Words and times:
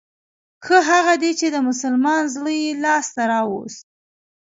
ښه 0.65 0.77
هغه 0.91 1.13
دی 1.21 1.31
چې 1.39 1.47
د 1.51 1.57
مسلمان 1.69 2.21
زړه 2.35 2.51
يې 2.63 2.71
لاس 2.83 3.07
ته 3.15 3.23
راووست. 3.31 3.85